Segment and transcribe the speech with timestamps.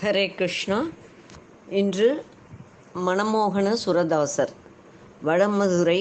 [0.00, 0.78] ஹரே கிருஷ்ணா.
[1.80, 2.08] இன்று
[3.06, 4.52] மனமோகன சுரதாசர்
[5.26, 6.00] வடமதுரை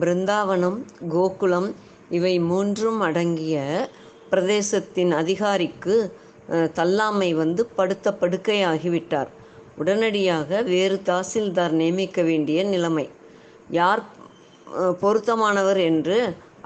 [0.00, 0.78] பிருந்தாவனம்
[1.14, 1.68] கோகுலம்
[2.10, 3.62] இவை மூன்றும் அடங்கிய
[4.30, 5.96] பிரதேசத்தின் அதிகாரிக்கு
[6.78, 9.30] தல்லாமை வந்து படுத்த படுக்கையாகிவிட்டார்.
[9.76, 13.06] உடனடியாக வேறு தாசில்தார் நியமிக்க வேண்டிய நிலைமை.
[13.80, 14.04] யார்
[15.02, 16.20] பொருத்தமானவர் என்று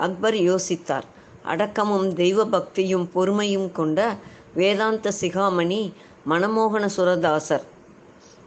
[0.07, 1.09] அக்பர் யோசித்தார்.
[1.53, 4.17] அடக்கமும் தெய்வ பக்தியும் பொறுமையும் கொண்ட
[4.61, 5.83] வேதாந்த சிகாமணி
[6.29, 7.65] மனமோகன சுரதாசர்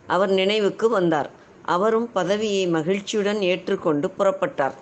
[0.07, 1.29] அவர் நினைவுக்கு வந்தார்.
[1.65, 4.75] அவரும் பதவியை மகிழ்ச்சியுடன் ஏற்றுக்கொண்டு புறப்பட்டார்.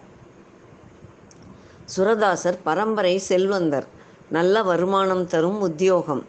[1.95, 3.87] சுரதாசர் பரம்பரை செல்வந்தர்.
[4.29, 6.23] நல்ல வருமானம் தரும் உத்தியோகம்.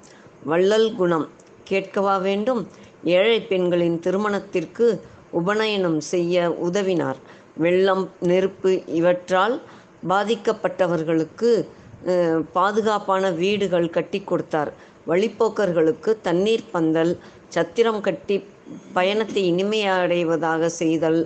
[0.45, 1.27] வள்ளல் குணம்.
[1.69, 2.63] கேட்கவா வேண்டும்?
[3.17, 4.87] ஏழை பெண்களின் திருமணத்திற்கு
[5.41, 7.21] உபநயனம் செய்ய உதவினார்.
[7.57, 9.55] வெள்ளம் நெருப்பு இவற்றால்
[10.09, 11.51] பாதிக்கப்பட்டவர்களுக்கு
[12.53, 14.73] பாதுகாப்பான வீடுகள் கட்டி கொடுத்தார்.
[15.07, 17.13] வழிப்போக்கர்களுக்கு தண்ணீர் பந்தல்
[17.49, 18.37] சத்திரம் கட்டி
[18.93, 21.21] பயணத்தை இனிமையடைவதாக செய்தல்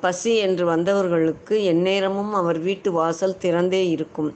[0.00, 4.30] பசி என்று வந்தவர்களுக்கு எந்நேரமும் அவர் வீட்டு வாசல் திறந்தே இருக்கும்.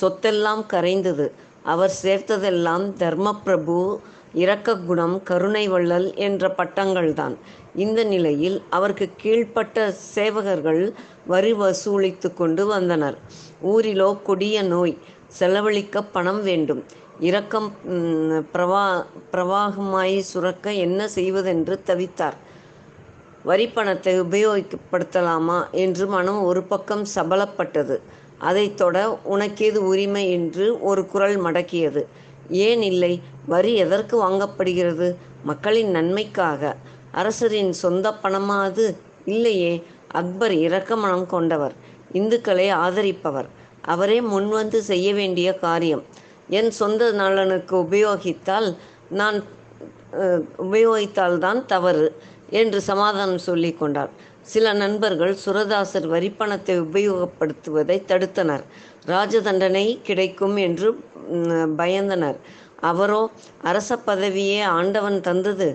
[0.00, 1.26] சொத்தெல்லாம் கரைந்தது.
[1.64, 3.78] அவர் சேர்த்ததெல்லாம் தர்மபிரபு
[4.32, 7.34] இரக்க குணம் கருணை வள்ளல் என்ற பட்டங்கள்தான்.
[7.74, 10.82] இந்த நிலையில் அவருக்கு கீழ்ப்பட்ட சேவகர்கள்
[11.26, 13.18] வரி வசூலித்து கொண்டு வந்தனர்.
[13.72, 14.94] ஊரிலோ கொடிய நோய்
[15.38, 16.82] செலவழிக்க பணம் வேண்டும்.
[17.20, 17.72] இரக்கம்
[18.52, 22.32] பிரவா பிரவாகமாய் சுரக்க என்ன செய்வதென்று தவித்தார்.
[23.44, 28.00] வரி பணத்தை உபயோகப்படுத்தலாமா என்று மனம் ஒரு பக்கம் சபலப்பட்டது.
[28.38, 32.02] அதைத் தொட உனக்கேது உரிமை என்று ஒரு குரல் மடக்கியது.
[32.48, 33.22] ஏன் இல்லை?
[33.46, 35.14] வரி எதற்கு வாங்கப்படுகிறது?
[35.42, 36.76] மக்களின் நன்மைக்காக.
[37.12, 38.96] அரசரின் சொந்த பணமா அது?
[39.24, 39.82] இல்லையே.
[40.08, 41.72] அக்பர் இரக்க மனம் கொண்டவர்.
[42.12, 43.46] இந்துக்களை ஆதரிப்பவர்.
[43.82, 46.02] அவரே முன்வந்து செய்ய வேண்டிய காரியம்.
[46.58, 48.68] என் சொந்த நலனுக்கு உபயோகித்தால்
[49.20, 49.58] நான் உபயோகித்தால்
[50.64, 52.06] உபயோகித்தால்தான் தவறு
[52.60, 54.10] என்று சமாதானம் சொல்லி கொண்டார்.
[54.52, 58.64] சில நண்பர்கள் சுரதாசர் வரிப்பணத்தை உபயோகப்படுத்துவதை தடுத்தனர்.
[59.12, 60.88] ராஜதண்டனை கிடைக்கும் என்று
[61.80, 62.38] பயந்தனர்.
[62.90, 63.22] அவரோ
[63.70, 65.68] அரச பதவியே ஆண்டவன் தந்தது.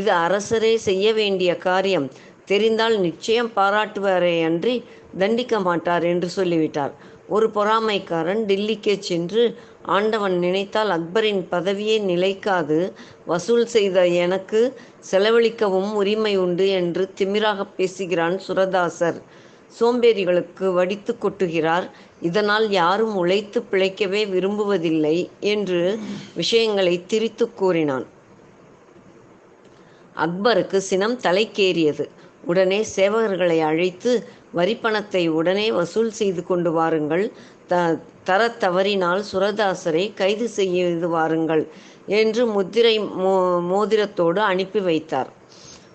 [0.00, 2.08] இது அரசரே செய்ய வேண்டிய காரியம்.
[2.50, 4.74] தெரிந்தால் நிச்சயம் பாராட்டுவாரே அன்றி
[5.20, 6.92] தண்டிக்க மாட்டார் என்று சொல்லிவிட்டார்.
[7.34, 9.42] ஒரு பொறாமைக்காரன் டில்லிக்கே சென்று
[9.96, 12.78] ஆண்டவன் நினைத்தால் அக்பரின் பதவியே நிலைக்காது.
[13.26, 14.60] வசூல் செய்த எனக்கு
[15.10, 19.18] செலவழிக்கவும் உரிமை உண்டு என்று திமிராக பேசுகிறான் சுரதாசர்.
[19.78, 21.86] சோம்பேறிகளுக்கு வடித்து கொட்டுகிறார்.
[22.20, 25.16] இதனால் யாரும் உழைத்து பிழைக்கவே விரும்புவதில்லை
[25.52, 25.82] என்று
[26.34, 28.06] விஷயங்களை திரித்து கூறினான்.
[30.16, 32.06] அக்பருக்கு சினம் தலைக்கேறியது.
[32.44, 34.12] உடனே சேவகர்களை அழைத்து
[34.54, 37.24] வரிப்பணத்தை உடனே வசூல் செய்து கொண்டு வாருங்கள்.
[37.66, 37.74] த
[38.24, 41.64] தரத் தவறினால் சுரதாசரை கைது செய்து வாருங்கள்
[42.06, 43.34] என்று முத்திரை மோ
[43.70, 45.30] மோதிரத்தோடு அனுப்பி வைத்தார்.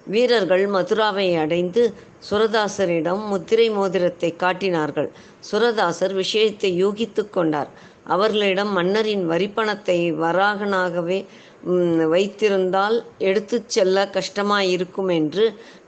[0.05, 1.81] வீரர்கள் மதுராவை அடைந்து
[2.29, 5.09] சுரதாசரிடம் முத்திரை மோதிரத்தை காட்டினார்கள்.
[5.51, 7.71] சுரதாசர் விஷயத்தை யூகித்து கொண்டார்.
[8.03, 11.19] அவர்களிடம் மன்னரின் வரிப்பணத்தை வராகனாகவே
[12.11, 12.97] வைத்திருந்தால்
[13.29, 15.45] எடுத்து செல்ல கஷ்டமாயிருக்கும் என்று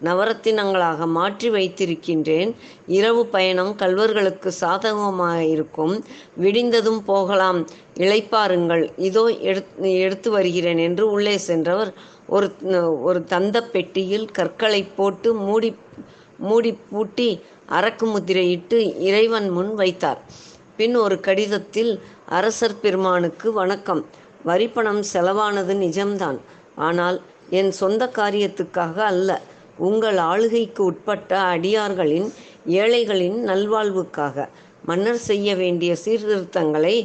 [0.07, 2.51] நவரத்தினங்களாக மாற்றி வைத்திருக்கின்றேன்.
[2.97, 5.93] இரவு பயணம் கல்வர்களுக்கு சாதகமாக இருக்கும்
[6.43, 7.59] விடிந்ததும் போகலாம்.
[8.03, 8.83] இளைப்பாருங்கள்.
[9.09, 11.91] இதோ எடுத்து எடுத்து வருகிறேன் என்று உள்ளே சென்றவர்
[12.37, 12.49] ஒரு
[13.07, 15.71] ஒரு தந்த பெட்டியில் கற்களை போட்டு மூடி
[16.47, 17.29] மூடி பூட்டி
[17.77, 20.21] அரக்கு முத்திரையிட்டு இறைவன் முன் வைத்தார்.
[20.77, 21.91] பின் ஒரு கடிதத்தில்
[22.37, 24.01] அரசர் பெருமானுக்கு வணக்கம்.
[24.45, 26.39] வரிப்பணம் செலவானது நிஜம்தான்.
[26.87, 27.17] ஆனால்
[27.59, 29.29] என் சொந்த காரியத்துக்காக அல்ல
[29.87, 32.29] உங்கள் ஆளுகைக்கு உட்பட்ட அடியார்களின்
[32.81, 34.47] ஏழைகளின் நல்வாழ்வுக்காக.
[34.85, 36.95] மன்னர் செய்ய வேண்டிய சீர்திருத்தங்களை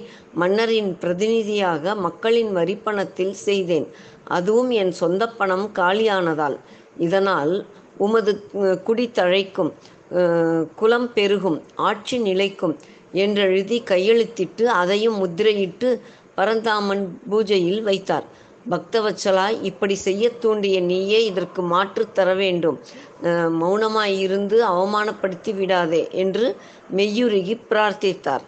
[0.40, 3.86] மன்னரின் பிரதிநிதியாக மக்களின் வரிப்பணத்தில் செய்தேன்.
[4.36, 6.56] அதுவும் என் சொந்த பணம் காலியானதால்.
[7.06, 7.54] இதனால்
[8.04, 8.32] உமது
[8.86, 9.72] குடி தழைக்கும்
[10.80, 11.58] குலம் பெருகும்
[11.88, 12.74] ஆட்சி நிலைக்கும்
[13.22, 15.88] என்றெழுதி கையெழுத்திட்டு அதையும் முத்திரையிட்டு
[16.38, 18.26] பரந்தாமன் பூஜையில் வைத்தார்.
[18.72, 22.78] பக்தவச்சலா இப்படி செய்ய தூண்டிய நீயே இதற்கு மாற்று தர வேண்டும்.
[23.60, 26.46] மௌனமாய் இருந்து அவமானப்படுத்தி விடாதே என்று
[26.96, 28.44] மெய்யுருகி பிரார்த்தித்தார்.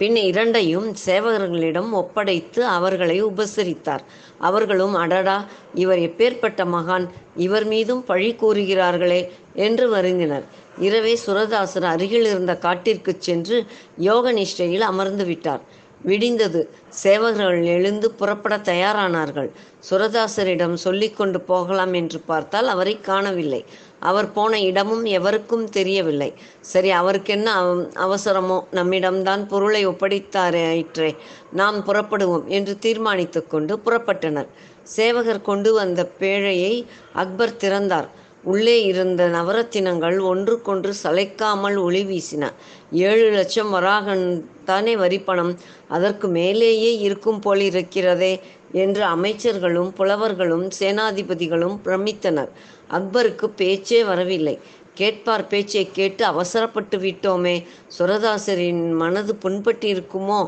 [0.00, 4.04] பின் இரண்டையும் சேவகர்களிடம் ஒப்படைத்து அவர்களை உபசரித்தார்.
[4.38, 5.44] அவர்களும் அடடா
[5.74, 7.06] இவர் எப்பேற்பட்ட மகான்
[7.36, 9.20] இவர் மீதும் பழி கூறுகிறார்களே
[9.54, 10.46] என்று வருந்தினர்.
[10.78, 13.58] இரவே சுரதாசர் அருகில் இருந்த காட்டிற்குச் சென்று
[13.98, 15.60] யோக நிஷ்டையில் அமர்ந்து விட்டார்.
[16.06, 16.60] விடிந்தது.
[17.02, 19.50] சேவகர்கள் எழுந்து புறப்பட தயாரானார்கள்.
[19.90, 23.64] சுரதாசரிடம் சொல்லிக்கொண்டு போகலாம் என்று பார்த்தால் அவரை காணவில்லை.
[24.00, 26.32] அவர் போன இடமும் எவருக்கும் தெரியவில்லை.
[26.60, 28.60] சரி அவருக்கு என்ன அவ- அவசரமோ?
[28.72, 31.16] நம்மிடம்தான் பொருளை ஒப்படைத்தாரே
[31.52, 34.46] நாம் புறப்படுவோம் என்று தீர்மானித்து கொண்டு புறப்பட்டனர்.
[34.82, 38.08] சேவகர் கொண்டு வந்த பேழையை அக்பர் திறந்தார்.
[38.44, 42.50] உள்ளே இருந்த நவரத்தினங்கள் ஒன்றுக்கொன்று சளைக்காமல் ஒளி வீசின.
[42.92, 45.58] ஏழு லட்சம் வராகன் தானே வரிப்பணம்.
[45.88, 48.40] அதற்கு மேலேயே இருக்கும் போல் இருக்கிறதே
[48.72, 52.50] என்று அமைச்சர்களும் புலவர்களும் சேனாதிபதிகளும் பிரமித்தனர்.
[52.90, 54.56] அக்பருக்கு பேச்சே வரவில்லை.
[54.94, 57.54] கேட்பார் பேச்சை கேட்டு அவசரப்பட்டு விட்டோமே
[57.98, 60.40] சுரதாசரின் மனது புண்பட்டிருக்குமோ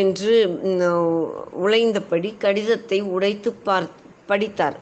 [0.00, 0.34] என்று
[1.64, 3.88] உழைந்தபடி கடிதத்தை உடைத்து பார்
[4.26, 4.76] படித்தார்.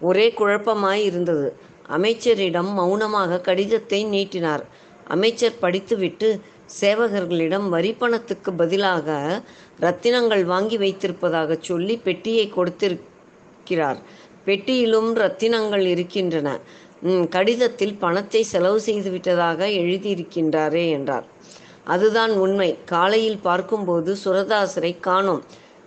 [0.00, 1.48] ஒரே குழப்பமாய் இருந்தது
[1.88, 4.64] அமைச்சரிடம் மௌனமாக கடிதத்தை நீட்டினார்.
[5.08, 6.28] அமைச்சர் படித்துவிட்டு
[6.80, 9.08] சேவகர்களிடம் வரிப்பணத்துக்கு பதிலாக
[9.80, 14.00] ரத்தினங்கள் வாங்கி வைத்திருப்பதாக சொல்லி பெட்டியை கொடுத்திருக்கிறார்.
[14.46, 16.48] பெட்டியிலும் ரத்தினங்கள் இருக்கின்றன.
[17.30, 21.26] கடிதத்தில் பணத்தை செலவு செய்து விட்டதாக எழுதியிருக்கின்றாரே என்றார்.
[21.84, 22.70] அதுதான் உண்மை.
[22.84, 25.42] காலையில் பார்க்கும்போது சுரதாசரை காணோம்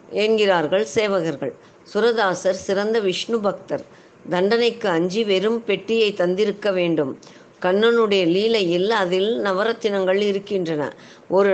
[0.10, 1.54] என்கிறார்கள் சேவகர்கள்.
[1.94, 3.86] சுரதாசர் சிறந்த விஷ்ணு பக்தர்.
[4.30, 7.12] தண்டனைக்கு அஞ்சி வெறும் பெட்டியை தந்திருக்க வேண்டும்.
[7.62, 10.84] கண்ணனுடைய லீலையில் அதில் நவரத்தினங்கள் இருக்கின்றன.
[11.30, 11.52] ஒரு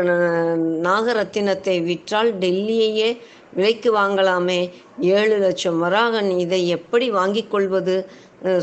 [0.87, 3.09] நாகரத்தினத்தை விற்றால் டெல்லியையே
[3.53, 4.61] விலைக்கு வாங்கலாமே.
[4.99, 7.97] ஏழு லட்சம் வராகன் இதை எப்படி வாங்கிக் கொள்வது?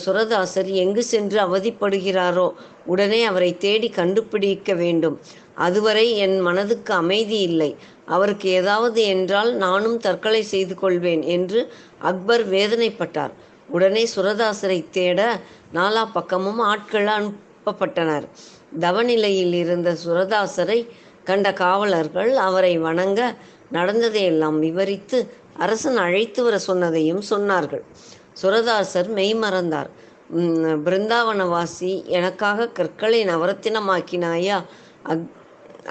[0.04, 2.48] சுரதாசர் எங்கு சென்று அவதிப்படுகிறாரோ?
[2.86, 5.16] உடனே அவரை தேடி கண்டுபிடிக்க வேண்டும்.
[5.54, 7.70] அதுவரை என் மனதுக்கு அமைதி இல்லை.
[8.06, 11.60] அவருக்கு ஏதாவது என்றால் நானும் தற்கொலை செய்து கொள்வேன் என்று
[11.98, 13.32] அக்பர் வேதனைப்பட்டார்.
[13.68, 15.20] உடனே சுரதாசரை தேட
[15.74, 18.26] நாலா பக்கமும் ஆட்கள் அனுப்பப்பட்டனர்.
[18.84, 20.78] தவநிலையில் இருந்த சுரதாசரை
[21.28, 23.20] கண்ட காவலர்கள் அவரை வணங்க
[23.76, 25.19] நடந்ததையெல்லாம் விவரித்து
[25.56, 27.84] அரசன் அழைத்து வர சொன்னதையும் சொன்னார்கள்.
[28.42, 29.90] சுரதாசர் மெய்மறந்தார்
[30.84, 34.58] பிருந்தாவனவாசி எனக்காக கற்களை நவரத்தினமாக்கினாயா?
[35.12, 35.26] அக்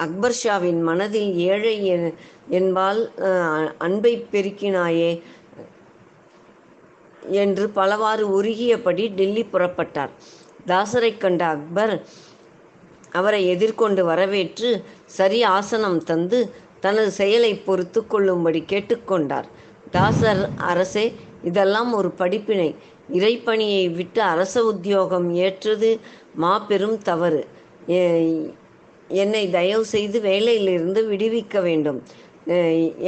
[0.05, 1.75] அக்பர் ஷாவின் மனதில் ஏழை
[2.59, 3.01] என்பால்
[3.77, 5.11] அன்பை பெருக்கினாயே?
[7.41, 10.11] என்று பலவாறு உருகியபடி டெல்லி புறப்பட்டார்.
[10.65, 11.95] தாசரை கண்ட அக்பர்
[13.11, 14.69] அவரை எதிர்கொண்டு வரவேற்று
[15.17, 16.39] சரி ஆசனம் தந்து
[16.79, 19.47] தனது செயலை பொறுத்து கொள்ளும்படி கேட்டுக்கொண்டார்.
[19.91, 20.41] தாசர்
[20.71, 21.05] அரசே
[21.41, 22.69] இதெல்லாம் ஒரு படிப்பினை.
[23.09, 25.89] இறைப்பணியை விட்டு அரச உத்தியோகம் ஏற்றது
[26.33, 27.41] மாபெரும் தவறு.
[29.09, 31.99] என்னை தயவு செய்து வேலையிலிருந்து விடுவிக்க வேண்டும்.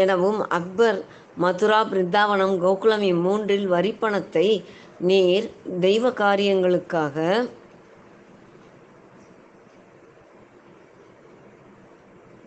[0.04, 1.00] எனவும் அக்பர்
[1.36, 4.64] மதுரா பிருந்தாவனம் கோகுலம் இம்மூன்றில் வரிப்பணத்தை
[5.00, 7.50] நீர் தெய்வ காரியங்களுக்காக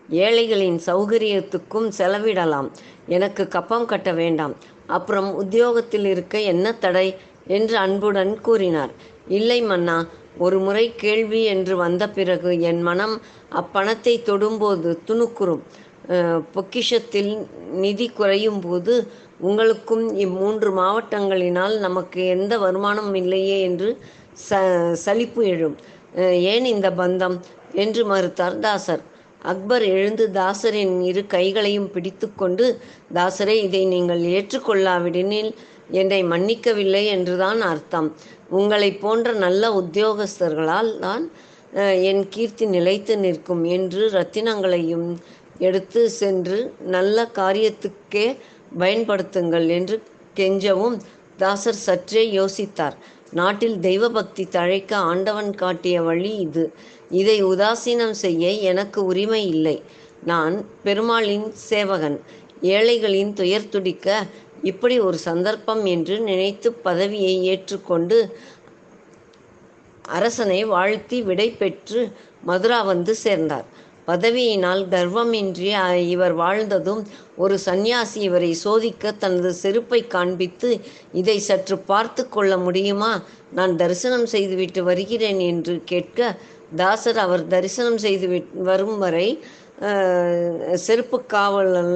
[0.09, 2.71] ஏழைகளின் சௌகரியத்துக்கும் செலவிடலாம்.
[3.07, 4.55] எனக்கு கப்பம் கட்ட வேண்டாம்.
[4.87, 7.15] அப்புறம் உத்தியோகத்தில் இருக்க என்ன தடை?
[7.47, 8.89] என்று அன்புடன் கூறினார்.
[9.27, 10.07] இல்லை மன்னா
[10.37, 15.61] ஒரு முறை கேள்வி என்று வந்த பிறகு என் மனம் அப்பணத்தை தொடும்போது துணுக்குறும்.
[16.55, 17.31] பொக்கிஷத்தில்
[17.83, 18.93] நிதி குறையும் போது
[19.39, 23.89] உங்களுக்கும் இம்மூன்று மாவட்டங்களினால் நமக்கு எந்த வருமானமும் இல்லையே என்று
[24.49, 24.59] ச
[25.05, 25.77] சலிப்பு எழும்.
[26.53, 27.37] ஏன் இந்த பந்தம்?
[27.83, 29.03] என்று மறுத்தார் தாசர்.
[29.41, 32.65] அக்பர் எழுந்து தாசரின் இரு கைகளையும் பிடித்துக்கொண்டு
[33.13, 35.51] தாசரே இதை நீங்கள் ஏற்றுக்கொள்ளாவிடனில்
[35.91, 38.07] என்னை மன்னிக்கவில்லை என்றுதான் அர்த்தம்.
[38.49, 41.23] உங்களைப் போன்ற நல்ல உத்தியோகஸ்தர்களால் தான்
[42.09, 45.07] என் கீர்த்தி நிலைத்து நிற்கும் என்று ரத்தினங்களையும்
[45.59, 48.37] எடுத்து சென்று நல்ல காரியத்துக்கே
[48.79, 50.01] பயன்படுத்துங்கள் என்று
[50.35, 50.97] கெஞ்சவும்
[51.37, 52.95] தாசர் சற்றே யோசித்தார்.
[53.31, 56.73] நாட்டில் தெய்வ பக்தி தழைக்க ஆண்டவன் காட்டிய வழி இது.
[57.09, 59.81] இதை உதாசீனம் செய்ய எனக்கு உரிமை இல்லை.
[60.23, 62.19] நான் பெருமாளின் சேவகன்.
[62.61, 64.23] ஏழைகளின் துயர் துடிக்க
[64.63, 68.37] இப்படி ஒரு சந்தர்ப்பம் என்று நினைத்து பதவியை ஏற்றுக்கொண்டு
[70.01, 72.11] அரசனை வாழ்த்தி விடை பெற்று
[72.41, 73.65] மதுரா வந்து சேர்ந்தார்.
[74.07, 75.69] பதவியினால் கர்வமின்றி
[76.07, 77.01] இவர் வாழ்ந்ததும்
[77.37, 80.69] ஒரு சந்நியாசி இவரை சோதிக்க தனது செருப்பை காண்பித்து
[81.13, 83.11] இதை சற்று பார்த்து கொள்ள முடியுமா?
[83.51, 86.19] நான் தரிசனம் செய்துவிட்டு வருகிறேன் என்று கேட்க
[86.75, 89.27] தாசர் அவர் தரிசனம் செய்து விட்- வரும் வரை
[90.77, 91.95] செருப்பு காவலல்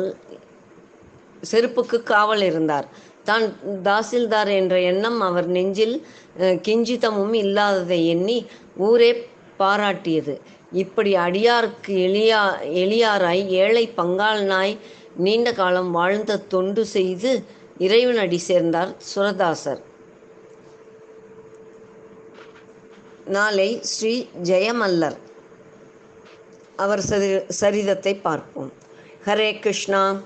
[1.43, 2.87] செருப்புக்கு காவல் இருந்தார்.
[3.23, 3.45] தான்
[3.83, 5.95] தாசில்தார் என்ற எண்ணம் அவர் நெஞ்சில்
[6.67, 8.37] கிஞ்சிதமும் இல்லாததை எண்ணி
[8.81, 9.11] ஊரே
[9.59, 10.35] பாராட்டியது.
[10.71, 12.41] இப்படி அடியாருக்கு எளியா
[12.83, 14.77] எளியாராய் ஏழை பங்காளனாய்
[15.15, 17.43] நீண்ட காலம் வாழ்ந்த தொண்டு செய்து
[17.77, 19.81] இறைவனடி சேர்ந்தார் சுரதாசர்.
[23.25, 25.17] நாளை ஸ்ரீ ஜெயமல்லர்.
[26.75, 28.73] அவர் சரி சரிதத்தை பார்ப்போம்.
[29.25, 30.21] ஹரே கிருஷ்ணா.